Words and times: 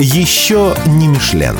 Еще 0.00 0.74
не 0.88 1.06
Мишлен. 1.06 1.56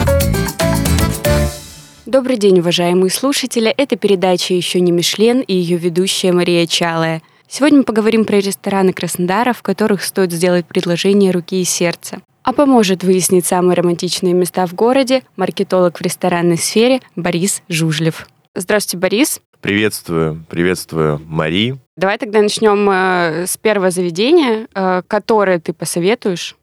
Добрый 2.05 2.37
день, 2.37 2.59
уважаемые 2.59 3.11
слушатели. 3.11 3.71
Это 3.71 3.97
передача 3.97 4.55
«Еще 4.55 4.81
не 4.81 4.91
Мишлен» 4.91 5.41
и 5.41 5.55
ее 5.55 5.77
ведущая 5.77 6.33
Мария 6.33 6.67
Чалая. 6.67 7.23
Сегодня 7.49 7.79
мы 7.79 7.85
поговорим 7.85 8.25
про 8.25 8.39
рестораны 8.39 8.93
Краснодара, 8.93 9.53
в 9.53 9.63
которых 9.63 10.03
стоит 10.03 10.33
сделать 10.33 10.67
предложение 10.67 11.31
руки 11.31 11.63
и 11.63 11.65
сердца. 11.65 12.23
А 12.43 12.53
поможет 12.53 13.05
выяснить 13.05 13.47
самые 13.47 13.77
романтичные 13.77 14.35
места 14.35 14.67
в 14.67 14.75
городе 14.75 15.23
маркетолог 15.37 15.99
в 15.99 16.03
ресторанной 16.03 16.59
сфере 16.59 17.01
Борис 17.15 17.63
Жужлев. 17.69 18.27
Здравствуйте, 18.57 18.99
Борис. 18.99 19.41
Приветствую, 19.61 20.45
приветствую, 20.51 21.23
Мари. 21.25 21.77
Давай 21.97 22.19
тогда 22.19 22.43
начнем 22.43 22.91
э, 22.91 23.47
с 23.47 23.57
первого 23.57 23.91
заведения, 23.91 24.67
э, 24.75 25.03
которое 25.07 25.61
ты 25.61 25.73
посоветуешь. 25.73 26.57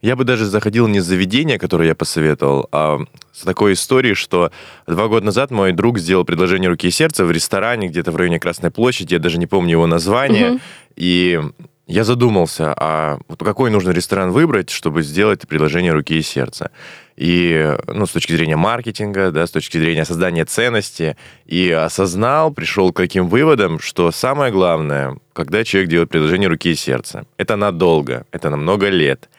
Я 0.00 0.16
бы 0.16 0.24
даже 0.24 0.44
заходил 0.46 0.86
не 0.86 1.00
с 1.00 1.04
заведения, 1.04 1.58
которое 1.58 1.88
я 1.88 1.94
посоветовал, 1.94 2.68
а 2.72 3.00
с 3.32 3.42
такой 3.42 3.72
историей, 3.72 4.14
что 4.14 4.50
два 4.86 5.08
года 5.08 5.26
назад 5.26 5.50
мой 5.50 5.72
друг 5.72 5.98
сделал 5.98 6.24
предложение 6.24 6.68
руки 6.68 6.88
и 6.88 6.90
сердца 6.90 7.24
в 7.24 7.30
ресторане 7.30 7.88
где-то 7.88 8.12
в 8.12 8.16
районе 8.16 8.38
Красной 8.38 8.70
площади, 8.70 9.14
я 9.14 9.20
даже 9.20 9.38
не 9.38 9.46
помню 9.46 9.72
его 9.72 9.86
название, 9.86 10.52
угу. 10.52 10.60
и 10.96 11.40
я 11.88 12.04
задумался, 12.04 12.74
а 12.76 13.18
вот 13.28 13.42
какой 13.42 13.70
нужно 13.70 13.90
ресторан 13.90 14.30
выбрать, 14.30 14.68
чтобы 14.68 15.02
сделать 15.02 15.48
предложение 15.48 15.92
руки 15.92 16.18
и 16.18 16.22
сердца. 16.22 16.70
И, 17.16 17.76
ну, 17.86 18.06
с 18.06 18.12
точки 18.12 18.32
зрения 18.32 18.56
маркетинга, 18.56 19.30
да, 19.30 19.46
с 19.46 19.50
точки 19.50 19.78
зрения 19.78 20.04
создания 20.04 20.44
ценности, 20.44 21.16
и 21.46 21.70
осознал, 21.70 22.52
пришел 22.52 22.92
к 22.92 22.96
каким 22.96 23.28
выводам, 23.28 23.80
что 23.80 24.10
самое 24.12 24.52
главное, 24.52 25.16
когда 25.32 25.64
человек 25.64 25.88
делает 25.88 26.10
предложение 26.10 26.50
руки 26.50 26.70
и 26.70 26.74
сердца, 26.74 27.24
это 27.38 27.56
надолго, 27.56 28.26
это 28.32 28.50
на 28.50 28.58
много 28.58 28.90
лет. 28.90 29.30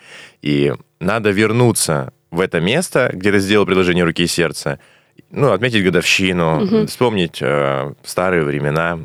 И 0.41 0.73
надо 1.00 1.30
вернуться 1.30 2.11
в 2.31 2.39
это 2.39 2.59
место, 2.59 3.11
где 3.13 3.31
ты 3.31 3.39
сделал 3.39 3.67
предложение 3.67 4.03
руки 4.03 4.23
и 4.23 4.27
сердца, 4.27 4.80
ну, 5.30 5.52
отметить 5.52 5.83
годовщину, 5.83 6.64
угу. 6.64 6.88
вспомнить 6.88 7.38
э, 7.42 7.94
старые 8.03 8.44
времена, 8.44 9.00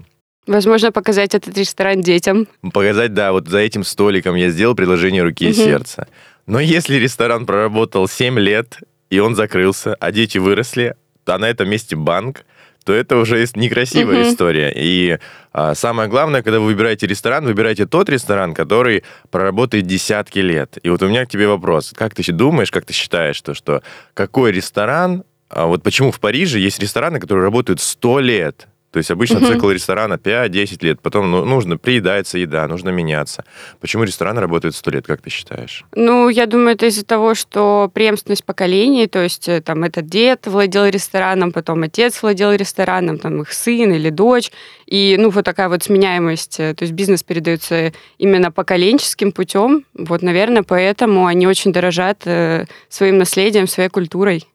Возможно, 0.46 0.92
показать 0.92 1.34
этот 1.34 1.56
ресторан 1.56 2.02
детям. 2.02 2.46
Показать, 2.72 3.14
да, 3.14 3.32
вот 3.32 3.48
за 3.48 3.58
этим 3.58 3.84
столиком 3.84 4.34
я 4.34 4.50
сделал 4.50 4.74
предложение 4.74 5.22
руки 5.22 5.46
угу. 5.46 5.52
и 5.52 5.54
сердца. 5.54 6.06
Но 6.46 6.60
если 6.60 6.96
ресторан 6.96 7.46
проработал 7.46 8.06
7 8.06 8.38
лет, 8.38 8.78
и 9.08 9.18
он 9.18 9.34
закрылся, 9.34 9.94
а 9.94 10.12
дети 10.12 10.38
выросли, 10.38 10.94
а 11.26 11.38
на 11.38 11.48
этом 11.48 11.70
месте 11.70 11.96
банк, 11.96 12.44
то 12.84 12.92
это 12.92 13.16
уже 13.16 13.46
некрасивая 13.54 14.20
угу. 14.20 14.28
история. 14.28 14.72
И 14.76 15.18
а, 15.52 15.74
самое 15.74 16.08
главное, 16.08 16.42
когда 16.42 16.60
вы 16.60 16.66
выбираете 16.66 17.06
ресторан, 17.06 17.46
выбирайте 17.46 17.86
тот 17.86 18.10
ресторан, 18.10 18.52
который 18.52 19.04
проработает 19.30 19.86
десятки 19.86 20.40
лет. 20.40 20.78
И 20.82 20.90
вот 20.90 21.02
у 21.02 21.08
меня 21.08 21.24
к 21.24 21.30
тебе 21.30 21.48
вопрос. 21.48 21.92
Как 21.96 22.14
ты 22.14 22.30
думаешь, 22.30 22.70
как 22.70 22.84
ты 22.84 22.92
считаешь, 22.92 23.36
что, 23.36 23.54
что 23.54 23.82
какой 24.12 24.52
ресторан, 24.52 25.24
а 25.48 25.66
вот 25.66 25.82
почему 25.82 26.10
в 26.10 26.20
Париже 26.20 26.58
есть 26.58 26.78
рестораны, 26.78 27.20
которые 27.20 27.44
работают 27.44 27.80
100 27.80 28.20
лет? 28.20 28.68
То 28.94 28.98
есть 28.98 29.10
обычно 29.10 29.38
угу. 29.38 29.46
цикл 29.46 29.70
ресторана 29.70 30.14
5-10 30.14 30.84
лет, 30.86 31.00
потом 31.00 31.28
ну, 31.28 31.44
нужно, 31.44 31.76
приедается 31.76 32.38
еда, 32.38 32.68
нужно 32.68 32.90
меняться. 32.90 33.44
Почему 33.80 34.04
ресторан 34.04 34.38
работает 34.38 34.76
100 34.76 34.90
лет, 34.92 35.04
как 35.04 35.20
ты 35.20 35.30
считаешь? 35.30 35.84
Ну, 35.96 36.28
я 36.28 36.46
думаю, 36.46 36.76
это 36.76 36.86
из-за 36.86 37.04
того, 37.04 37.34
что 37.34 37.90
преемственность 37.92 38.44
поколений, 38.44 39.08
то 39.08 39.20
есть 39.20 39.48
э, 39.48 39.60
там 39.62 39.82
этот 39.82 40.06
дед 40.06 40.46
владел 40.46 40.86
рестораном, 40.86 41.50
потом 41.50 41.82
отец 41.82 42.22
владел 42.22 42.52
рестораном, 42.52 43.18
там 43.18 43.42
их 43.42 43.52
сын 43.52 43.90
или 43.90 44.10
дочь, 44.10 44.52
и 44.86 45.16
ну 45.18 45.30
вот 45.30 45.44
такая 45.44 45.68
вот 45.68 45.82
сменяемость, 45.82 46.60
э, 46.60 46.74
то 46.74 46.84
есть 46.84 46.94
бизнес 46.94 47.24
передается 47.24 47.92
именно 48.18 48.52
поколенческим 48.52 49.32
путем, 49.32 49.86
вот, 49.94 50.22
наверное, 50.22 50.62
поэтому 50.62 51.26
они 51.26 51.48
очень 51.48 51.72
дорожат 51.72 52.22
э, 52.26 52.66
своим 52.88 53.18
наследием, 53.18 53.66
своей 53.66 53.88
культурой. 53.88 54.46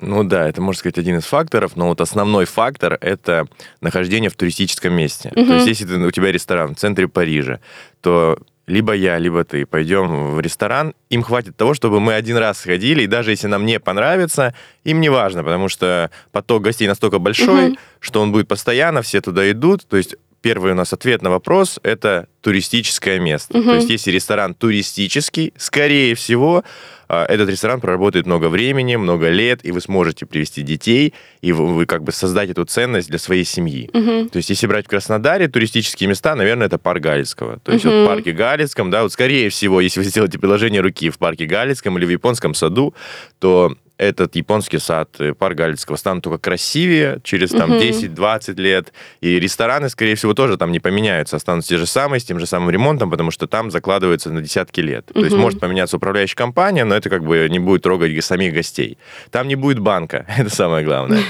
Ну 0.00 0.22
да, 0.22 0.48
это, 0.48 0.60
можно 0.60 0.78
сказать, 0.78 0.98
один 0.98 1.18
из 1.18 1.24
факторов, 1.24 1.74
но 1.74 1.88
вот 1.88 2.00
основной 2.00 2.44
фактор— 2.44 2.96
это 3.00 3.46
нахождение 3.80 4.30
в 4.30 4.36
туристическом 4.36 4.92
месте. 4.92 5.32
Угу. 5.34 5.46
То 5.46 5.54
есть 5.54 5.66
если 5.66 5.92
у 5.96 6.10
тебя 6.10 6.30
ресторан 6.30 6.74
в 6.74 6.78
центре 6.78 7.08
Парижа, 7.08 7.60
то 8.00 8.38
либо 8.68 8.92
я, 8.92 9.18
либо 9.18 9.44
ты 9.44 9.66
пойдем 9.66 10.34
в 10.34 10.40
ресторан, 10.40 10.94
им 11.08 11.22
хватит 11.22 11.56
того, 11.56 11.74
чтобы 11.74 12.00
мы 12.00 12.14
один 12.14 12.36
раз 12.36 12.58
сходили, 12.58 13.02
и 13.02 13.06
даже 13.06 13.30
если 13.30 13.48
нам 13.48 13.66
не 13.66 13.80
понравится, 13.80 14.54
им 14.84 15.00
не 15.00 15.08
важно, 15.08 15.42
потому 15.42 15.68
что 15.68 16.10
поток 16.32 16.62
гостей 16.62 16.86
настолько 16.86 17.18
большой, 17.18 17.70
угу. 17.70 17.78
что 17.98 18.20
он 18.20 18.30
будет 18.30 18.46
постоянно, 18.46 19.02
все 19.02 19.20
туда 19.20 19.50
идут, 19.50 19.86
то 19.88 19.96
есть 19.96 20.16
первый 20.42 20.72
у 20.72 20.74
нас 20.76 20.92
ответ 20.92 21.22
на 21.22 21.30
вопрос– 21.30 21.80
это 21.82 22.28
туристическое 22.40 23.18
место. 23.18 23.58
Угу. 23.58 23.64
То 23.64 23.74
есть 23.76 23.90
если 23.90 24.10
ресторан 24.12 24.54
туристический, 24.54 25.52
скорее 25.56 26.14
всего, 26.14 26.62
этот 27.08 27.48
ресторан 27.48 27.80
проработает 27.80 28.26
много 28.26 28.48
времени, 28.48 28.96
много 28.96 29.28
лет, 29.28 29.64
и 29.64 29.72
вы 29.72 29.80
сможете 29.80 30.26
привести 30.26 30.62
детей, 30.62 31.14
и 31.40 31.52
вы, 31.52 31.66
вы 31.74 31.86
как 31.86 32.02
бы 32.02 32.12
создать 32.12 32.50
эту 32.50 32.64
ценность 32.64 33.08
для 33.08 33.18
своей 33.18 33.44
семьи. 33.44 33.90
Угу. 33.92 34.28
То 34.30 34.36
есть, 34.36 34.50
если 34.50 34.66
брать 34.66 34.86
в 34.86 34.88
Краснодаре 34.88 35.48
туристические 35.48 36.08
места, 36.08 36.34
наверное, 36.34 36.66
это 36.66 36.78
парк 36.78 37.02
Галицкого. 37.02 37.60
То 37.60 37.72
есть, 37.72 37.84
угу. 37.84 37.94
вот 37.94 38.04
в 38.04 38.06
парке 38.06 38.32
Галицком, 38.32 38.90
да, 38.90 39.02
вот 39.02 39.12
скорее 39.12 39.48
всего, 39.48 39.80
если 39.80 40.00
вы 40.00 40.04
сделаете 40.04 40.38
приложение 40.38 40.80
руки 40.80 41.10
в 41.10 41.18
парке 41.18 41.46
Галицком 41.46 41.96
или 41.98 42.04
в 42.04 42.10
японском 42.10 42.54
саду, 42.54 42.94
то 43.38 43.74
этот 43.98 44.36
японский 44.36 44.78
сад, 44.78 45.10
э, 45.18 45.34
парк 45.34 45.56
Галицкого 45.56 45.96
станут 45.96 46.24
только 46.24 46.38
красивее 46.38 47.18
через 47.24 47.50
там, 47.50 47.72
угу. 47.72 47.80
10-20 47.80 48.54
лет. 48.60 48.92
И 49.20 49.38
рестораны, 49.40 49.88
скорее 49.88 50.14
всего, 50.14 50.34
тоже 50.34 50.56
там 50.56 50.72
не 50.72 50.80
поменяются, 50.80 51.36
останутся 51.36 51.70
те 51.70 51.78
же 51.78 51.86
самые, 51.86 52.20
с 52.20 52.24
тем 52.24 52.38
же 52.38 52.46
самым 52.46 52.70
ремонтом, 52.70 53.10
потому 53.10 53.30
что 53.30 53.46
там 53.46 53.70
закладывается 53.70 54.30
на 54.30 54.40
десятки 54.40 54.80
лет. 54.80 55.10
Угу. 55.10 55.20
То 55.20 55.24
есть 55.26 55.36
может 55.36 55.60
поменяться 55.60 55.96
управляющая 55.96 56.36
компания, 56.36 56.84
но 56.84 56.94
это 56.94 57.10
как 57.10 57.24
бы 57.24 57.48
не 57.50 57.58
будет 57.58 57.82
трогать 57.82 58.24
самих 58.24 58.54
гостей. 58.54 58.98
Там 59.30 59.48
не 59.48 59.56
будет 59.56 59.80
банка, 59.80 60.26
это 60.38 60.48
самое 60.48 60.84
главное. 60.84 61.22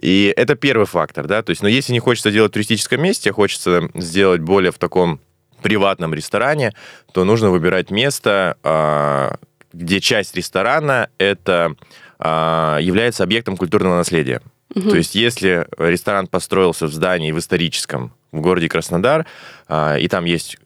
И 0.00 0.32
это 0.36 0.54
первый 0.54 0.86
фактор, 0.86 1.26
да, 1.26 1.42
то 1.42 1.50
есть, 1.50 1.62
но 1.62 1.68
если 1.68 1.92
не 1.92 2.00
хочется 2.00 2.30
делать 2.30 2.50
в 2.50 2.54
туристическом 2.54 3.02
месте, 3.02 3.32
хочется 3.32 3.88
сделать 3.94 4.40
более 4.40 4.70
в 4.70 4.78
таком 4.78 5.20
приватном 5.62 6.12
ресторане, 6.12 6.74
то 7.12 7.24
нужно 7.24 7.50
выбирать 7.50 7.90
место, 7.90 8.56
а, 8.62 9.36
где 9.72 10.00
часть 10.00 10.36
ресторана 10.36 11.08
это 11.18 11.74
а, 11.74 11.74
является 12.24 13.22
объектом 13.22 13.56
культурного 13.56 13.96
наследия. 13.96 14.40
Угу. 14.74 14.90
То 14.90 14.96
есть, 14.96 15.14
если 15.14 15.66
ресторан 15.78 16.26
построился 16.26 16.86
в 16.86 16.92
здании 16.92 17.32
в 17.32 17.38
историческом 17.38 18.12
в 18.32 18.40
городе 18.40 18.68
Краснодар, 18.68 19.26
а, 19.68 19.96
и 19.96 20.08
там 20.08 20.24
есть 20.24 20.58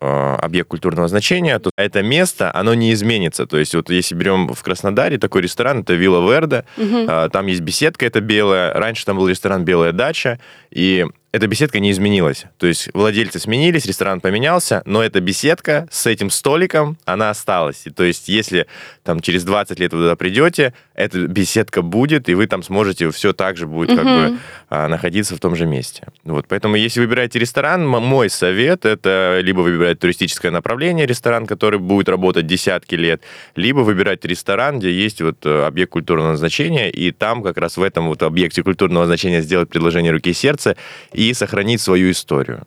а, 0.00 0.36
объект 0.36 0.68
культурного 0.68 1.08
значения, 1.08 1.58
то 1.58 1.70
это 1.76 2.02
место, 2.02 2.54
оно 2.54 2.74
не 2.74 2.92
изменится. 2.92 3.46
То 3.46 3.58
есть 3.58 3.74
вот 3.74 3.90
если 3.90 4.14
берем 4.14 4.48
в 4.48 4.62
Краснодаре 4.62 5.18
такой 5.18 5.42
ресторан, 5.42 5.80
это 5.80 5.94
Вилла 5.94 6.30
Верда, 6.30 6.66
угу. 6.76 7.30
там 7.30 7.46
есть 7.46 7.62
беседка, 7.62 8.06
это 8.06 8.20
белая. 8.20 8.74
Раньше 8.74 9.06
там 9.06 9.16
был 9.16 9.28
ресторан 9.28 9.64
Белая 9.64 9.92
дача, 9.92 10.38
и 10.70 11.06
эта 11.34 11.48
беседка 11.48 11.80
не 11.80 11.90
изменилась. 11.90 12.44
То 12.58 12.68
есть 12.68 12.90
владельцы 12.94 13.40
сменились, 13.40 13.86
ресторан 13.86 14.20
поменялся, 14.20 14.82
но 14.86 15.02
эта 15.02 15.18
беседка 15.18 15.88
с 15.90 16.06
этим 16.06 16.30
столиком, 16.30 16.96
она 17.06 17.30
осталась. 17.30 17.82
И, 17.86 17.90
то 17.90 18.04
есть 18.04 18.28
если 18.28 18.68
там 19.02 19.18
через 19.18 19.42
20 19.42 19.80
лет 19.80 19.92
вы 19.92 20.02
туда 20.02 20.14
придете, 20.14 20.74
эта 20.94 21.26
беседка 21.26 21.82
будет, 21.82 22.28
и 22.28 22.34
вы 22.34 22.46
там 22.46 22.62
сможете, 22.62 23.10
все 23.10 23.32
так 23.32 23.56
же 23.56 23.66
будет 23.66 23.98
как 23.98 24.04
бы 24.04 24.38
а, 24.70 24.86
находиться 24.86 25.34
в 25.34 25.40
том 25.40 25.56
же 25.56 25.66
месте. 25.66 26.06
Вот, 26.22 26.46
поэтому 26.46 26.76
если 26.76 27.00
выбираете 27.00 27.40
ресторан, 27.40 27.84
мой 27.84 28.30
совет 28.30 28.84
это 28.84 29.40
либо 29.42 29.58
выбирать 29.60 29.98
туристическое 29.98 30.52
направление, 30.52 31.04
ресторан, 31.04 31.46
который 31.48 31.80
будет 31.80 32.08
работать 32.08 32.46
десятки 32.46 32.94
лет, 32.94 33.22
либо 33.56 33.80
выбирать 33.80 34.24
ресторан, 34.24 34.78
где 34.78 34.92
есть 34.92 35.20
вот 35.20 35.44
э, 35.44 35.64
объект 35.66 35.90
культурного 35.90 36.36
значения, 36.36 36.90
и 36.90 37.10
там 37.10 37.42
как 37.42 37.58
раз 37.58 37.76
в 37.76 37.82
этом 37.82 38.06
вот 38.06 38.22
объекте 38.22 38.62
культурного 38.62 39.06
значения 39.06 39.42
сделать 39.42 39.68
предложение 39.68 40.12
руки 40.12 40.30
и 40.30 40.32
сердца, 40.32 40.76
и 41.12 41.23
и 41.30 41.34
сохранить 41.34 41.80
свою 41.80 42.10
историю. 42.10 42.66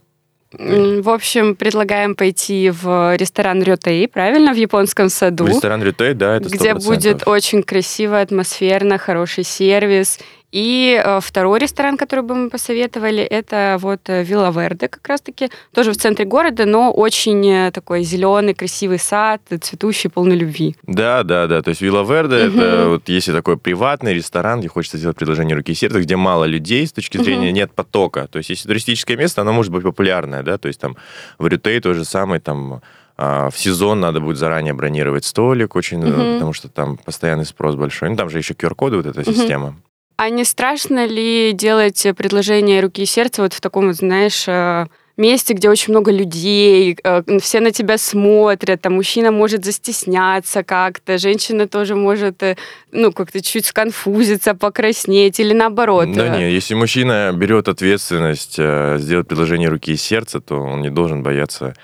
В 0.53 1.09
общем, 1.09 1.56
предлагаем 1.56 2.16
пойти 2.16 2.69
в 2.69 3.16
ресторан 3.18 3.62
Рютей, 3.62 4.07
правильно, 4.07 4.53
в 4.53 4.56
японском 4.56 5.09
саду. 5.09 5.44
В 5.44 5.50
ресторан 5.50 5.84
Рютей, 5.84 6.13
да, 6.13 6.38
это 6.38 6.48
100%. 6.48 6.56
Где 6.56 6.74
будет 6.74 7.27
очень 7.27 7.63
красиво, 7.63 8.21
атмосферно, 8.21 8.98
хороший 8.98 9.44
сервис, 9.44 10.19
и 10.52 11.02
э, 11.04 11.20
второй 11.22 11.60
ресторан, 11.60 11.98
который 11.98 12.22
бы 12.22 12.34
мы 12.34 12.50
посоветовали, 12.50 13.22
это 13.22 13.78
вот 13.82 14.02
э, 14.08 14.24
Вилла 14.24 14.52
Верде, 14.52 14.88
как 14.88 15.06
раз-таки, 15.08 15.50
тоже 15.74 15.92
в 15.92 15.98
центре 15.98 16.24
города, 16.24 16.66
но 16.66 16.92
очень 16.94 17.46
э, 17.46 17.72
такой 17.72 18.04
зеленый, 18.04 18.54
красивый 18.54 18.98
сад, 18.98 19.42
цветущий, 19.62 20.10
полный 20.10 20.38
любви. 20.38 20.76
Да, 20.84 21.24
да, 21.24 21.48
да. 21.48 21.62
То 21.62 21.70
есть 21.70 21.82
Вилла 21.82 22.04
Верде, 22.04 22.48
угу. 22.48 22.60
это 22.60 22.88
вот 22.88 23.10
если 23.10 23.34
такой 23.34 23.58
приватный 23.58 24.14
ресторан, 24.14 24.60
где 24.60 24.70
хочется 24.70 24.98
сделать 24.98 25.18
предложение 25.18 25.58
руки 25.58 25.74
и 25.74 25.76
сердца, 25.76 26.00
где 26.00 26.16
мало 26.16 26.46
людей 26.46 26.88
с 26.88 26.94
точки 26.94 27.18
зрения 27.18 27.48
угу. 27.48 27.56
нет 27.56 27.74
потока. 27.74 28.28
То 28.28 28.38
есть 28.38 28.50
если 28.50 28.70
туристическое 28.70 29.18
место, 29.18 29.42
оно 29.42 29.52
может 29.52 29.74
быть 29.74 29.84
популярное, 29.84 30.44
да, 30.44 30.58
то 30.58 30.70
есть 30.70 30.80
там 30.80 30.96
в 31.38 31.48
Рютей 31.48 31.82
то 31.82 31.94
же 31.94 32.06
самое, 32.06 32.40
там 32.40 32.82
а, 33.18 33.50
в 33.50 33.58
сезон 33.58 34.00
надо 34.00 34.22
будет 34.22 34.38
заранее 34.38 34.74
бронировать 34.74 35.26
столик 35.26 35.76
очень, 35.76 36.04
угу. 36.04 36.34
потому 36.34 36.54
что 36.54 36.70
там 36.70 36.98
постоянный 36.98 37.46
спрос 37.46 37.76
большой. 37.76 38.10
Ну, 38.10 38.16
там 38.16 38.30
же 38.30 38.38
еще 38.38 38.54
QR-коды, 38.54 38.96
вот 38.96 39.06
эта 39.06 39.22
угу. 39.22 39.34
система. 39.34 39.76
А 40.18 40.30
не 40.30 40.46
страшно 40.46 41.06
ли 41.06 41.54
делать 41.54 42.08
предложение 42.18 42.81
руки 42.81 43.04
и 43.04 43.06
сердца 43.06 43.44
вот 43.44 43.54
в 43.54 43.62
таком, 43.62 43.94
знаешь, 43.94 44.48
э, 44.48 44.88
месте, 45.16 45.54
где 45.54 45.69
очень 45.69 45.94
много 45.94 46.12
людей, 46.12 46.98
э, 47.04 47.22
все 47.40 47.60
на 47.60 47.72
тебя 47.72 48.00
смотрят, 48.00 48.81
там 48.81 48.96
мужчина 48.96 49.31
может 49.31 49.64
застесняться 49.64 50.64
как-то, 50.64 51.19
женщина 51.19 51.68
тоже 51.68 51.94
может, 51.94 52.42
э, 52.42 52.58
ну, 52.92 53.12
как-то 53.12 53.44
чуть 53.44 53.68
сконфузиться, 53.68 54.56
покраснеть 54.56 55.40
или 55.40 55.54
наоборот. 55.54 56.12
Да 56.12 56.30
не, 56.30 56.52
если 56.52 56.74
мужчина 56.74 57.31
берет 57.36 57.68
ответственность 57.68 58.54
сделать 58.54 59.28
предложение 59.28 59.70
руки 59.70 59.92
и 59.92 59.98
сердца, 59.98 60.42
то 60.42 60.56
он 60.56 60.81
не 60.81 60.90
должен 60.90 61.22
бояться 61.22 61.75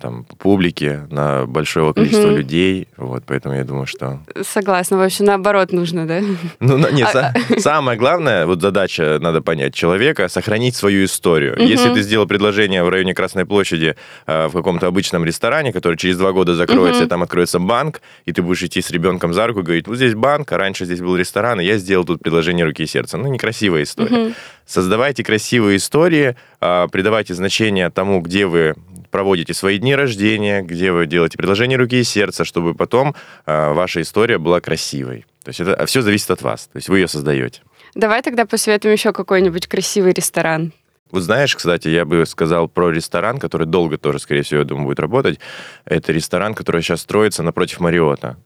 там, 0.00 0.24
публики, 0.38 1.00
на 1.10 1.46
большое 1.46 1.92
количество 1.94 2.28
угу. 2.28 2.36
людей. 2.36 2.88
Вот, 2.96 3.24
поэтому 3.26 3.54
я 3.54 3.64
думаю, 3.64 3.86
что... 3.86 4.20
Согласна. 4.42 4.96
Вообще 4.96 5.24
наоборот 5.24 5.72
нужно, 5.72 6.06
да? 6.06 6.20
Ну, 6.60 6.78
не, 6.90 7.02
а... 7.02 7.32
самое 7.58 7.98
главное, 7.98 8.46
вот 8.46 8.60
задача, 8.60 9.18
надо 9.20 9.42
понять, 9.42 9.74
человека, 9.74 10.28
сохранить 10.28 10.76
свою 10.76 11.04
историю. 11.04 11.54
Угу. 11.54 11.62
Если 11.62 11.92
ты 11.92 12.02
сделал 12.02 12.26
предложение 12.26 12.84
в 12.84 12.88
районе 12.88 13.14
Красной 13.14 13.44
площади 13.44 13.96
а, 14.26 14.48
в 14.48 14.52
каком-то 14.52 14.86
обычном 14.86 15.24
ресторане, 15.24 15.72
который 15.72 15.96
через 15.96 16.16
два 16.16 16.32
года 16.32 16.54
закроется, 16.54 17.02
угу. 17.02 17.08
там 17.08 17.22
откроется 17.22 17.58
банк, 17.58 18.00
и 18.24 18.32
ты 18.32 18.42
будешь 18.42 18.62
идти 18.62 18.80
с 18.80 18.90
ребенком 18.90 19.32
за 19.32 19.46
руку 19.46 19.60
и 19.60 19.62
говорить, 19.62 19.88
вот 19.88 19.96
здесь 19.96 20.14
банк, 20.14 20.50
а 20.52 20.58
раньше 20.58 20.84
здесь 20.84 21.00
был 21.00 21.16
ресторан, 21.16 21.60
и 21.60 21.64
я 21.64 21.78
сделал 21.78 22.04
тут 22.04 22.22
предложение 22.22 22.64
руки 22.64 22.82
и 22.82 22.86
сердца. 22.86 23.16
Ну, 23.18 23.28
некрасивая 23.28 23.82
история. 23.82 24.26
Угу. 24.26 24.32
Создавайте 24.66 25.24
красивые 25.24 25.76
истории, 25.76 26.36
а, 26.60 26.88
придавайте 26.88 27.34
значение 27.34 27.90
тому, 27.90 28.20
где 28.20 28.46
вы 28.46 28.74
проводите 29.12 29.54
свои 29.54 29.78
дни 29.78 29.94
рождения, 29.94 30.62
где 30.62 30.90
вы 30.90 31.06
делаете 31.06 31.38
предложение 31.38 31.78
руки 31.78 32.00
и 32.00 32.04
сердца, 32.04 32.44
чтобы 32.44 32.74
потом 32.74 33.14
э, 33.46 33.72
ваша 33.72 34.00
история 34.00 34.38
была 34.38 34.60
красивой. 34.60 35.26
То 35.44 35.50
есть 35.50 35.60
это 35.60 35.86
все 35.86 36.02
зависит 36.02 36.30
от 36.32 36.42
вас. 36.42 36.66
То 36.72 36.78
есть 36.78 36.88
вы 36.88 36.98
ее 36.98 37.06
создаете. 37.06 37.60
Давай 37.94 38.22
тогда 38.22 38.46
посоветуем 38.46 38.94
еще 38.94 39.12
какой-нибудь 39.12 39.66
красивый 39.66 40.12
ресторан. 40.14 40.72
Вот 41.10 41.22
знаешь, 41.22 41.54
кстати, 41.54 41.88
я 41.88 42.06
бы 42.06 42.24
сказал 42.24 42.68
про 42.68 42.90
ресторан, 42.90 43.38
который 43.38 43.66
долго 43.66 43.98
тоже, 43.98 44.18
скорее 44.18 44.42
всего, 44.42 44.60
я 44.60 44.64
думаю, 44.64 44.86
будет 44.86 45.00
работать. 45.00 45.38
Это 45.84 46.10
ресторан, 46.10 46.54
который 46.54 46.80
сейчас 46.80 47.02
строится 47.02 47.42
напротив 47.42 47.80
Мариота. 47.80 48.38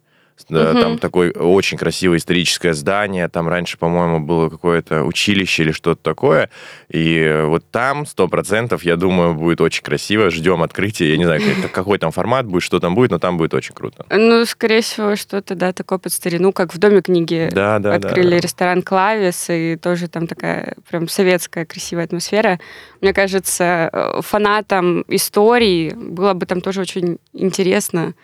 Да, 0.49 0.71
угу. 0.71 0.81
Там 0.81 0.99
такое 0.99 1.33
очень 1.33 1.79
красивое 1.79 2.19
историческое 2.19 2.75
здание. 2.75 3.29
Там 3.29 3.49
раньше, 3.49 3.79
по-моему, 3.79 4.21
было 4.21 4.49
какое-то 4.49 5.05
училище 5.05 5.65
или 5.65 5.73
что-то 5.73 6.03
такое. 6.03 6.51
И 6.89 7.43
вот 7.47 7.65
там 7.71 8.07
сто 8.07 8.29
процентов, 8.29 8.85
я 8.85 8.97
думаю, 8.97 9.35
будет 9.35 9.61
очень 9.61 9.83
красиво. 9.83 10.31
Ждем 10.31 10.63
открытия. 10.63 11.11
Я 11.11 11.17
не 11.17 11.25
знаю, 11.25 11.41
какой 11.73 11.99
там 11.99 12.13
формат 12.13 12.47
будет, 12.47 12.63
что 12.63 12.81
там 12.81 12.95
будет, 12.95 13.11
но 13.11 13.19
там 13.19 13.37
будет 13.37 13.55
очень 13.55 13.75
круто. 13.75 14.05
Ну, 14.11 14.45
скорее 14.45 14.83
всего, 14.83 15.17
что-то, 15.17 15.55
да, 15.55 15.73
такое 15.73 15.99
под 15.99 16.13
старину, 16.13 16.53
как 16.53 16.75
в 16.75 16.79
Доме 16.79 17.03
книги 17.03 17.49
да, 17.53 17.79
да, 17.79 17.95
открыли 17.95 18.31
да, 18.31 18.37
да. 18.37 18.41
ресторан 18.41 18.83
«Клавис», 18.83 19.47
и 19.49 19.77
тоже 19.77 20.09
там 20.09 20.27
такая 20.27 20.75
прям 20.89 21.09
советская 21.09 21.65
красивая 21.65 22.05
атмосфера. 22.05 22.61
Мне 23.01 23.13
кажется, 23.13 23.91
э, 23.93 24.21
фанатам 24.23 25.05
истории 25.09 25.93
было 25.95 26.35
бы 26.35 26.47
там 26.47 26.61
тоже 26.61 26.81
очень 26.81 27.19
интересно 27.33 28.15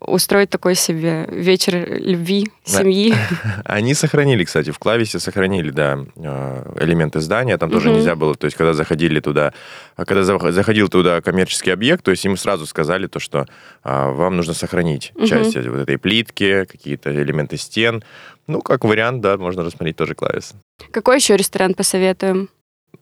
устроить 0.00 0.50
такой 0.50 0.74
себе 0.74 1.26
вечер 1.30 2.00
любви, 2.00 2.46
семьи. 2.64 3.14
Они 3.64 3.94
сохранили, 3.94 4.44
кстати, 4.44 4.70
в 4.70 4.78
клависе 4.78 5.18
сохранили, 5.18 5.70
да, 5.70 5.98
э, 6.16 6.74
элементы 6.80 7.20
здания, 7.20 7.58
там 7.58 7.70
тоже 7.70 7.90
нельзя 7.90 8.14
было, 8.14 8.34
то 8.34 8.46
есть 8.46 8.56
когда 8.56 8.72
заходили 8.72 9.20
туда, 9.20 9.52
когда 9.96 10.22
заходил 10.22 10.88
туда 10.88 11.20
коммерческий 11.20 11.70
объект, 11.70 12.04
то 12.04 12.10
есть 12.10 12.24
им 12.24 12.36
сразу 12.36 12.66
сказали 12.66 13.06
то, 13.06 13.18
что 13.18 13.46
а, 13.82 14.10
вам 14.10 14.36
нужно 14.36 14.54
сохранить 14.54 15.12
часть 15.26 15.56
вот 15.56 15.80
этой 15.80 15.98
плитки, 15.98 16.64
какие-то 16.64 17.10
элементы 17.10 17.56
стен. 17.56 18.02
Ну, 18.46 18.60
как 18.60 18.84
вариант, 18.84 19.20
да, 19.20 19.36
можно 19.36 19.62
рассмотреть 19.62 19.96
тоже 19.96 20.14
клависы. 20.14 20.54
Какой 20.90 21.16
еще 21.16 21.36
ресторан 21.36 21.74
посоветуем? 21.74 22.48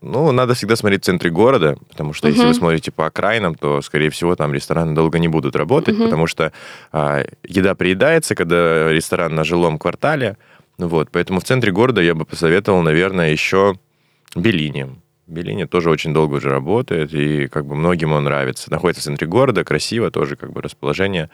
Ну, 0.02 0.32
надо 0.32 0.54
всегда 0.54 0.76
смотреть 0.76 1.02
в 1.02 1.06
центре 1.06 1.30
города, 1.30 1.76
потому 1.88 2.12
что 2.12 2.28
uh-huh. 2.28 2.32
если 2.32 2.46
вы 2.46 2.54
смотрите 2.54 2.90
по 2.90 3.06
окраинам, 3.06 3.54
то, 3.54 3.82
скорее 3.82 4.10
всего, 4.10 4.34
там 4.34 4.54
рестораны 4.54 4.94
долго 4.94 5.18
не 5.18 5.28
будут 5.28 5.56
работать, 5.56 5.94
uh-huh. 5.94 6.04
потому 6.04 6.26
что 6.26 6.52
а, 6.90 7.24
еда 7.44 7.74
приедается, 7.74 8.34
когда 8.34 8.90
ресторан 8.90 9.34
на 9.34 9.44
жилом 9.44 9.78
квартале. 9.78 10.36
Вот, 10.78 11.10
поэтому 11.10 11.40
в 11.40 11.44
центре 11.44 11.70
города 11.72 12.00
я 12.00 12.14
бы 12.14 12.24
посоветовал, 12.24 12.80
наверное, 12.82 13.30
еще 13.30 13.74
Беллини. 14.34 14.88
Беллини 15.26 15.66
тоже 15.66 15.90
очень 15.90 16.14
долго 16.14 16.36
уже 16.36 16.48
работает, 16.48 17.12
и 17.12 17.46
как 17.48 17.66
бы 17.66 17.74
многим 17.74 18.12
он 18.12 18.24
нравится. 18.24 18.70
Находится 18.70 19.02
в 19.02 19.04
центре 19.04 19.26
города, 19.26 19.64
красиво, 19.64 20.10
тоже 20.10 20.36
как 20.36 20.52
бы 20.52 20.62
расположение 20.62 21.30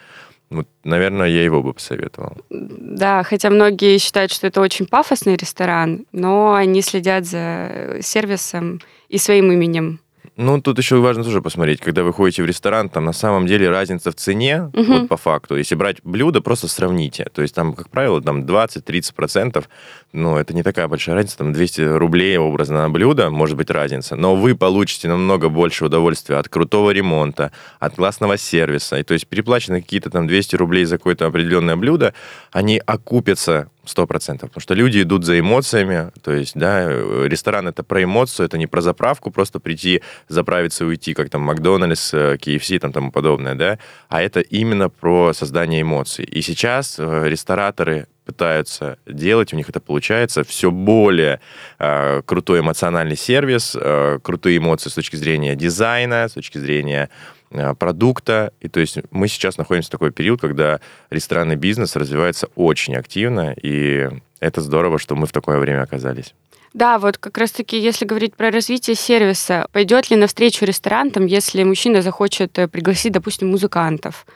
вот, 0.50 0.68
наверное, 0.84 1.26
я 1.26 1.42
его 1.42 1.62
бы 1.62 1.72
посоветовал. 1.72 2.36
Да, 2.50 3.22
хотя 3.24 3.50
многие 3.50 3.98
считают, 3.98 4.32
что 4.32 4.46
это 4.46 4.60
очень 4.60 4.86
пафосный 4.86 5.36
ресторан, 5.36 6.06
но 6.12 6.54
они 6.54 6.82
следят 6.82 7.26
за 7.26 7.98
сервисом 8.00 8.80
и 9.08 9.18
своим 9.18 9.50
именем. 9.50 10.00
Ну, 10.36 10.60
тут 10.60 10.76
еще 10.76 10.96
важно 10.96 11.24
тоже 11.24 11.40
посмотреть, 11.40 11.80
когда 11.80 12.02
вы 12.02 12.12
ходите 12.12 12.42
в 12.42 12.46
ресторан, 12.46 12.90
там 12.90 13.06
на 13.06 13.14
самом 13.14 13.46
деле 13.46 13.70
разница 13.70 14.10
в 14.10 14.16
цене, 14.16 14.70
угу. 14.74 14.84
вот 14.84 15.08
по 15.08 15.16
факту. 15.16 15.56
Если 15.56 15.74
брать 15.74 15.96
блюдо, 16.04 16.42
просто 16.42 16.68
сравните. 16.68 17.30
То 17.32 17.40
есть 17.40 17.54
там, 17.54 17.72
как 17.72 17.88
правило, 17.88 18.20
там 18.20 18.42
20-30%, 18.44 19.64
ну, 20.12 20.36
это 20.36 20.54
не 20.54 20.62
такая 20.62 20.88
большая 20.88 21.14
разница, 21.14 21.38
там 21.38 21.54
200 21.54 21.96
рублей 21.96 22.36
образно 22.36 22.82
на 22.82 22.90
блюдо, 22.90 23.30
может 23.30 23.56
быть 23.56 23.70
разница, 23.70 24.14
но 24.14 24.36
вы 24.36 24.54
получите 24.54 25.08
намного 25.08 25.48
больше 25.48 25.86
удовольствия 25.86 26.36
от 26.36 26.50
крутого 26.50 26.90
ремонта, 26.90 27.50
от 27.80 27.94
классного 27.94 28.36
сервиса. 28.36 28.98
И 28.98 29.04
то 29.04 29.14
есть 29.14 29.26
переплачены 29.26 29.80
какие-то 29.80 30.10
там 30.10 30.26
200 30.26 30.56
рублей 30.56 30.84
за 30.84 30.98
какое-то 30.98 31.26
определенное 31.26 31.76
блюдо, 31.76 32.12
они 32.52 32.78
окупятся 32.84 33.70
Сто 33.86 34.06
процентов. 34.06 34.50
Потому 34.50 34.62
что 34.62 34.74
люди 34.74 35.02
идут 35.02 35.24
за 35.24 35.38
эмоциями. 35.38 36.10
То 36.22 36.32
есть, 36.32 36.52
да, 36.54 36.88
ресторан 36.88 37.68
это 37.68 37.82
про 37.82 38.02
эмоцию, 38.02 38.46
это 38.46 38.58
не 38.58 38.66
про 38.66 38.80
заправку, 38.80 39.30
просто 39.30 39.60
прийти, 39.60 40.02
заправиться 40.28 40.84
и 40.84 40.88
уйти, 40.88 41.14
как 41.14 41.30
там 41.30 41.42
Макдональдс, 41.42 42.12
KFC 42.14 42.76
и 42.76 42.78
там 42.78 42.92
тому 42.92 43.12
подобное, 43.12 43.54
да. 43.54 43.78
А 44.08 44.22
это 44.22 44.40
именно 44.40 44.88
про 44.88 45.32
создание 45.32 45.82
эмоций. 45.82 46.24
И 46.24 46.42
сейчас 46.42 46.96
э, 46.98 47.28
рестораторы 47.28 48.08
пытаются 48.24 48.98
делать, 49.06 49.52
у 49.52 49.56
них 49.56 49.68
это 49.68 49.80
получается, 49.80 50.42
все 50.42 50.70
более 50.70 51.40
э, 51.78 52.22
крутой 52.26 52.60
эмоциональный 52.60 53.16
сервис, 53.16 53.76
э, 53.80 54.18
крутые 54.22 54.58
эмоции 54.58 54.90
с 54.90 54.94
точки 54.94 55.16
зрения 55.16 55.54
дизайна, 55.54 56.28
с 56.28 56.32
точки 56.32 56.58
зрения 56.58 57.08
Э, 57.45 57.45
продукта. 57.78 58.52
И 58.60 58.68
то 58.68 58.80
есть 58.80 58.98
мы 59.10 59.28
сейчас 59.28 59.56
находимся 59.58 59.88
в 59.88 59.92
такой 59.92 60.10
период, 60.10 60.40
когда 60.40 60.80
ресторанный 61.10 61.56
бизнес 61.56 61.96
развивается 61.96 62.48
очень 62.54 62.94
активно, 62.96 63.54
и 63.62 64.08
это 64.40 64.60
здорово, 64.60 64.98
что 64.98 65.14
мы 65.16 65.26
в 65.26 65.32
такое 65.32 65.58
время 65.58 65.82
оказались. 65.82 66.34
Да, 66.76 66.98
вот 66.98 67.16
как 67.16 67.38
раз-таки, 67.38 67.78
если 67.78 68.04
говорить 68.04 68.34
про 68.34 68.50
развитие 68.50 68.96
сервиса, 68.96 69.66
пойдет 69.72 70.10
ли 70.10 70.16
навстречу 70.16 70.66
ресторан, 70.66 71.10
там, 71.10 71.24
если 71.24 71.62
мужчина 71.62 72.02
захочет 72.02 72.58
э, 72.58 72.68
пригласить, 72.68 73.12
допустим, 73.12 73.48
музыкантов? 73.48 74.26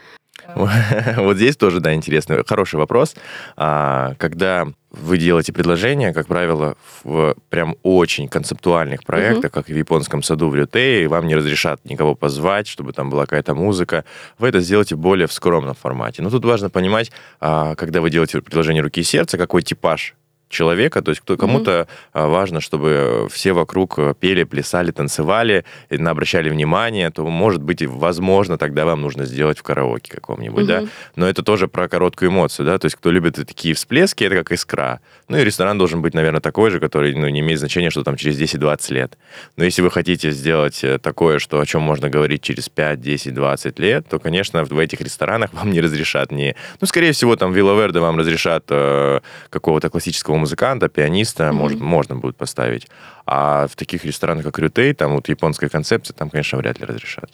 Вот 1.17 1.37
здесь 1.37 1.57
тоже, 1.57 1.81
да, 1.81 1.95
интересный, 1.95 2.45
хороший 2.47 2.77
вопрос. 2.77 3.15
А, 3.57 4.15
когда 4.19 4.67
вы 4.91 5.19
делаете 5.19 5.53
предложение, 5.53 6.13
как 6.13 6.27
правило, 6.27 6.77
в 7.05 7.37
прям 7.49 7.77
очень 7.83 8.29
концептуальных 8.29 9.05
проектах, 9.05 9.53
как 9.53 9.69
в 9.69 9.77
японском 9.77 10.23
саду 10.23 10.49
в 10.49 10.57
Рютее, 10.57 11.07
вам 11.09 11.27
не 11.27 11.37
разрешат 11.37 11.81
никого 11.85 12.15
позвать, 12.15 12.67
чтобы 12.67 12.93
там 12.93 13.11
была 13.11 13.23
какая-то 13.23 13.55
музыка. 13.55 14.05
Вы 14.39 14.49
это 14.49 14.61
сделаете 14.61 14.97
более 14.97 15.27
в 15.27 15.33
скромном 15.33 15.75
формате. 15.75 16.23
Но 16.23 16.31
тут 16.31 16.45
важно 16.45 16.71
понимать, 16.71 17.13
а, 17.41 17.75
когда 17.77 18.01
вы 18.01 18.11
делаете 18.11 18.41
предложение 18.41 18.83
руки 18.83 19.01
и 19.01 19.05
сердца, 19.05 19.39
какой 19.39 19.63
типаж 19.63 20.15
человека, 20.51 21.01
то 21.01 21.11
есть 21.11 21.21
кто, 21.23 21.37
кому-то 21.37 21.89
mm-hmm. 22.13 22.29
важно, 22.29 22.61
чтобы 22.61 23.29
все 23.31 23.53
вокруг 23.53 23.99
э, 23.99 24.15
пели, 24.19 24.45
плясали, 24.45 24.91
танцевали, 24.91 25.65
обращали 25.89 26.51
внимание, 26.51 27.11
то, 27.11 27.25
может 27.25 27.63
быть, 27.63 27.83
возможно, 27.83 28.59
тогда 28.59 28.85
вам 28.85 29.01
нужно 29.01 29.25
сделать 29.25 29.59
в 29.59 29.63
караоке 29.63 30.13
каком-нибудь, 30.13 30.65
mm-hmm. 30.65 30.85
да, 30.87 30.89
но 31.17 31.29
это 31.29 31.43
тоже 31.43 31.69
про 31.69 31.89
короткую 31.89 32.31
эмоцию, 32.31 32.67
да, 32.67 32.79
то 32.79 32.87
есть 32.87 32.97
кто 32.97 33.11
любит 33.11 33.37
такие 33.37 33.75
всплески, 33.75 34.25
это 34.25 34.37
как 34.37 34.53
искра. 34.53 35.01
Ну 35.29 35.39
и 35.39 35.45
ресторан 35.45 35.79
должен 35.79 36.03
быть, 36.03 36.13
наверное, 36.15 36.41
такой 36.41 36.71
же, 36.71 36.81
который, 36.81 37.15
ну, 37.15 37.29
не 37.29 37.39
имеет 37.39 37.61
значения, 37.61 37.91
что 37.91 38.03
там 38.03 38.17
через 38.17 38.39
10-20 38.39 38.93
лет. 38.93 39.17
Но 39.57 39.65
если 39.65 39.81
вы 39.81 39.91
хотите 39.91 40.33
сделать 40.33 40.83
э, 40.83 40.99
такое, 40.99 41.39
что 41.39 41.61
о 41.61 41.67
чем 41.67 41.83
можно 41.83 42.11
говорить 42.11 42.43
через 42.43 42.69
5, 42.69 43.01
10, 43.01 43.35
20 43.35 43.79
лет, 43.79 44.09
то, 44.09 44.19
конечно, 44.19 44.65
в 44.65 44.79
этих 44.79 45.01
ресторанах 45.01 45.53
вам 45.55 45.71
не 45.71 45.81
разрешат 45.81 46.33
не... 46.33 46.57
Ну, 46.81 46.87
скорее 46.89 47.13
всего, 47.13 47.37
там 47.37 47.53
Вилла 47.53 47.81
Верде 47.81 48.01
вам 48.01 48.19
разрешат 48.19 48.65
э, 48.71 49.21
какого-то 49.51 49.89
классического 49.89 50.37
музыканта, 50.41 50.89
пианиста, 50.89 51.45
mm-hmm. 51.45 51.53
может, 51.53 51.81
можно 51.81 52.17
будет 52.17 52.37
поставить. 52.37 52.89
А 53.27 53.67
в 53.67 53.77
таких 53.77 54.05
ресторанах, 54.05 54.45
как 54.45 54.59
Рютей, 54.59 54.93
там 54.95 55.15
вот 55.15 55.29
японская 55.29 55.71
концепция, 55.71 56.15
там, 56.15 56.31
конечно, 56.31 56.59
вряд 56.59 56.81
ли 56.81 56.87
разрешат. 56.87 57.31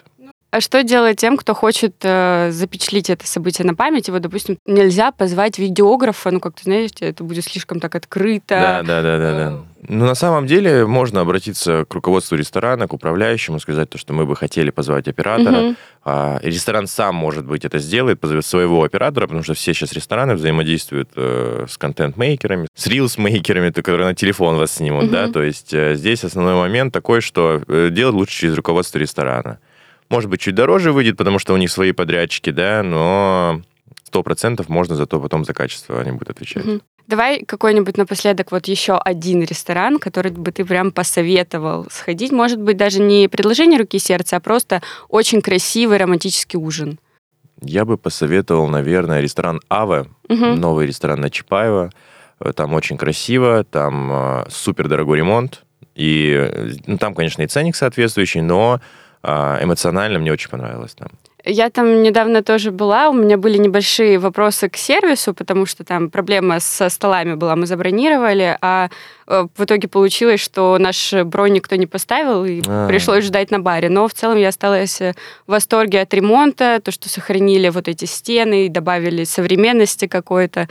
А 0.51 0.61
что 0.61 0.83
делать 0.83 1.19
тем, 1.19 1.37
кто 1.37 1.55
хочет 1.55 1.97
э, 2.03 2.51
запечатлить 2.51 3.11
это 3.11 3.27
событие 3.27 3.67
на 3.67 3.75
память? 3.75 4.09
Вот, 4.09 4.23
допустим, 4.23 4.59
нельзя 4.65 5.11
позвать 5.11 5.59
видеографа, 5.59 6.31
ну, 6.31 6.41
как 6.41 6.55
ты 6.55 6.63
знаешь, 6.65 6.91
это 7.01 7.25
будет 7.25 7.45
слишком 7.45 7.81
так 7.81 7.95
открыто. 7.95 8.47
Да, 8.49 8.83
да, 8.83 9.03
да, 9.03 9.19
да, 9.19 9.33
да. 9.33 9.59
Ну, 9.89 10.07
на 10.07 10.15
самом 10.15 10.47
деле, 10.47 10.87
можно 10.87 11.21
обратиться 11.21 11.85
к 11.89 11.95
руководству 11.95 12.37
ресторана, 12.37 12.89
к 12.89 12.93
управляющему, 12.93 13.61
сказать 13.61 13.91
то, 13.91 13.99
что 13.99 14.15
мы 14.15 14.25
бы 14.25 14.35
хотели 14.35 14.71
позвать 14.71 15.09
оператора. 15.09 15.61
Мгм. 15.61 15.77
А, 16.05 16.39
ресторан 16.43 16.87
сам, 16.87 17.15
может 17.17 17.45
быть, 17.45 17.65
это 17.65 17.79
сделает, 17.79 18.19
позовет 18.21 18.47
своего 18.47 18.83
оператора, 18.83 19.27
потому 19.27 19.43
что 19.43 19.55
все 19.55 19.75
сейчас 19.75 19.93
рестораны 19.93 20.35
взаимодействуют 20.37 21.11
э, 21.17 21.67
с 21.69 21.77
контент-мейкерами, 21.77 22.69
с 22.75 22.87
рилс-мейкерами, 22.87 23.71
то, 23.71 23.83
которые 23.83 24.07
на 24.09 24.15
телефон 24.15 24.57
вас 24.57 24.73
снимут, 24.73 25.05
Мгм. 25.05 25.13
да, 25.13 25.29
то 25.29 25.43
есть 25.43 25.75
э, 25.75 25.97
здесь 25.97 26.25
основной 26.25 26.55
момент 26.55 26.93
такой, 26.95 27.21
что 27.21 27.63
э, 27.67 27.91
делать 27.91 28.15
лучше 28.15 28.41
через 28.41 28.55
руководство 28.55 28.99
ресторана. 28.99 29.59
Может 30.09 30.31
быть, 30.31 30.41
чуть 30.41 30.55
дороже 30.55 30.93
выйдет, 30.93 31.17
потому 31.17 31.39
что 31.39 31.53
у 31.55 31.57
них 31.57 31.71
свои 31.71 31.93
подрядчики, 31.93 32.51
да, 32.51 32.83
но 32.83 33.61
сто 34.05 34.23
процентов 34.23 34.69
можно 34.69 34.95
зато 34.95 35.21
потом 35.21 35.45
за 35.45 35.53
качество 35.53 36.01
они 36.01 36.13
будут 36.13 36.31
отвечать. 36.31 36.65
Мгм. 36.65 36.83
Давай 37.09 37.45
какой-нибудь 37.45 37.97
напоследок 37.97 38.51
вот 38.51 38.67
еще 38.67 38.95
один 38.99 39.43
ресторан, 39.45 39.99
который 40.01 40.33
бы 40.33 40.51
ты 40.51 40.65
прям 40.65 40.91
посоветовал 40.91 41.87
сходить. 41.91 42.33
Может 42.33 42.61
быть, 42.61 42.77
даже 42.77 43.01
не 43.01 43.29
предложение 43.29 43.79
руки 43.79 43.97
и 43.99 44.01
сердца, 44.01 44.37
а 44.37 44.41
просто 44.41 44.83
очень 45.09 45.41
красивый 45.41 45.99
романтический 45.99 46.59
ужин. 46.59 46.99
Я 47.63 47.85
бы 47.85 47.97
посоветовал, 47.97 48.67
наверное, 48.69 49.21
ресторан 49.21 49.61
Ава, 49.71 50.09
Мгм. 50.29 50.61
новый 50.61 50.87
ресторан 50.87 51.21
на 51.21 51.31
Чапаева. 51.31 51.91
Э, 52.41 52.53
Там 52.53 52.75
очень 52.75 52.99
красиво, 52.99 53.65
там 53.65 54.45
супер 54.51 54.89
дорогой 54.89 55.19
ремонт. 55.19 55.63
И 55.95 56.33
э, 56.37 56.73
ну, 56.87 56.99
там, 56.99 57.15
конечно, 57.15 57.43
и 57.43 57.47
ценник 57.47 57.77
соответствующий, 57.77 58.41
но 58.43 58.81
эмоционально 59.63 60.19
мне 60.19 60.33
очень 60.33 60.51
понравилось 60.51 60.95
там. 60.95 61.09
Я 61.49 61.71
там 61.71 62.03
недавно 62.03 62.43
тоже 62.43 62.73
была, 62.73 63.09
у 63.09 63.13
меня 63.13 63.37
были 63.37 63.57
небольшие 63.59 64.19
вопросы 64.19 64.69
к 64.69 64.77
сервису, 64.77 65.33
потому 65.33 65.65
что 65.65 65.85
там 65.85 66.11
проблема 66.11 66.59
со 66.59 66.89
столами 66.89 67.35
была, 67.35 67.55
мы 67.55 67.67
забронировали, 67.67 68.59
а 68.61 68.89
э, 69.29 69.47
в 69.57 69.65
итоге 69.65 69.87
получилось, 69.87 70.41
что 70.41 70.77
наш 70.79 71.13
бронь 71.13 71.53
никто 71.53 71.77
не 71.77 71.87
поставил, 71.87 72.45
и 72.45 72.63
А. 72.67 72.89
пришлось 72.89 73.25
ждать 73.25 73.53
на 73.53 73.61
баре. 73.61 73.89
Но 73.89 74.09
в 74.09 74.13
целом 74.13 74.39
я 74.39 74.49
осталась 74.49 75.01
э, 75.01 75.15
в 75.47 75.53
восторге 75.53 76.01
от 76.01 76.13
ремонта, 76.13 76.81
то, 76.83 76.91
что 76.91 77.09
сохранили 77.09 77.69
вот 77.69 77.87
эти 77.87 78.07
стены 78.07 78.67
и 78.67 78.69
добавили 78.69 79.23
современности 79.23 80.09
какой-то. 80.09 80.67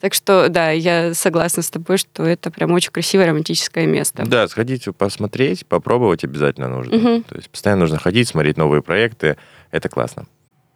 Так 0.00 0.14
что, 0.14 0.48
да, 0.48 0.70
я 0.70 1.12
согласна 1.12 1.62
с 1.62 1.70
тобой, 1.70 1.98
что 1.98 2.24
это 2.24 2.50
прям 2.50 2.72
очень 2.72 2.90
красивое 2.90 3.26
романтическое 3.26 3.86
место. 3.86 4.24
Да, 4.26 4.48
сходить 4.48 4.88
посмотреть, 4.96 5.66
попробовать 5.66 6.24
обязательно 6.24 6.68
нужно. 6.68 6.96
Мгм. 6.96 7.22
То 7.24 7.36
есть 7.36 7.50
постоянно 7.50 7.82
нужно 7.82 7.98
ходить, 7.98 8.28
смотреть 8.28 8.56
новые 8.56 8.82
проекты. 8.82 9.36
Это 9.70 9.90
классно. 9.90 10.26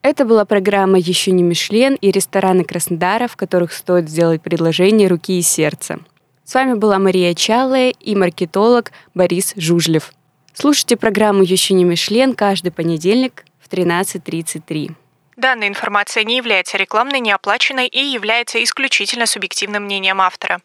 Это 0.02 0.26
была 0.26 0.44
программа 0.44 0.98
«Еще 0.98 1.30
не 1.30 1.42
Мишлен» 1.42 1.94
и 1.94 2.10
рестораны 2.10 2.64
Краснодара, 2.64 3.26
в 3.26 3.36
которых 3.36 3.72
стоит 3.72 4.10
сделать 4.10 4.42
предложение 4.42 5.08
руки 5.08 5.38
и 5.38 5.42
сердца. 5.42 5.98
С 6.44 6.52
вами 6.52 6.74
была 6.74 6.98
Мария 6.98 7.32
Чалая 7.32 7.88
и 7.88 8.14
маркетолог 8.14 8.92
Борис 9.14 9.54
Жужлев. 9.56 10.12
Слушайте 10.52 10.98
программу 10.98 11.42
«Еще 11.42 11.72
не 11.72 11.84
Мишлен» 11.84 12.34
каждый 12.34 12.70
понедельник 12.70 13.46
в 13.58 13.72
13.33. 13.72 14.94
Данная 15.36 15.68
информация 15.68 16.24
не 16.24 16.36
является 16.36 16.76
рекламной, 16.76 17.20
неоплаченной 17.20 17.86
и 17.86 18.00
является 18.00 18.62
исключительно 18.62 19.26
субъективным 19.26 19.84
мнением 19.84 20.20
автора. 20.20 20.60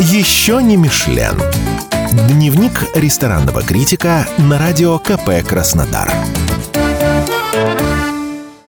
Еще 0.00 0.62
не 0.62 0.76
Мишлен. 0.76 1.40
Дневник 2.28 2.72
ресторанного 2.94 3.62
критика 3.62 4.26
на 4.38 4.58
радио 4.58 4.98
КП 4.98 5.46
Краснодар. 5.46 6.10